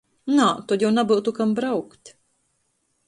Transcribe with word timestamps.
Nā, 0.37 0.45
tod 0.71 0.85
jau 0.85 0.91
nabyutu 0.95 1.35
kam 1.41 1.53
braukt. 1.61 2.15